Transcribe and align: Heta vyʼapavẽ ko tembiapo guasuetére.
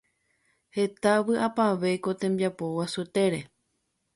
Heta 0.75 1.11
vyʼapavẽ 1.25 2.01
ko 2.03 2.09
tembiapo 2.19 2.63
guasuetére. 2.75 3.39